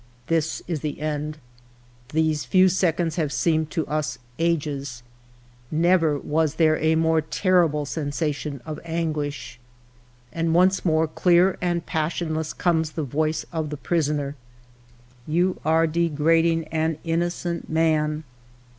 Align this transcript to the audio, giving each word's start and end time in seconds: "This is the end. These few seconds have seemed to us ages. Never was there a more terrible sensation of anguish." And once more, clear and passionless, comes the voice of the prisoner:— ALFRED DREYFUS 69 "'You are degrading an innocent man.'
"This 0.33 0.63
is 0.67 0.79
the 0.79 0.99
end. 0.99 1.37
These 2.11 2.43
few 2.45 2.69
seconds 2.69 3.17
have 3.17 3.31
seemed 3.31 3.69
to 3.69 3.85
us 3.85 4.17
ages. 4.39 5.03
Never 5.69 6.17
was 6.17 6.55
there 6.55 6.75
a 6.79 6.95
more 6.95 7.21
terrible 7.21 7.85
sensation 7.85 8.61
of 8.65 8.79
anguish." 8.83 9.59
And 10.33 10.55
once 10.55 10.83
more, 10.83 11.07
clear 11.07 11.55
and 11.61 11.85
passionless, 11.85 12.51
comes 12.51 12.93
the 12.93 13.03
voice 13.03 13.45
of 13.53 13.69
the 13.69 13.77
prisoner:— 13.77 14.33
ALFRED 15.27 15.27
DREYFUS 15.27 15.27
69 15.27 15.37
"'You 15.37 15.61
are 15.63 15.85
degrading 15.85 16.67
an 16.69 16.97
innocent 17.03 17.69
man.' 17.69 18.23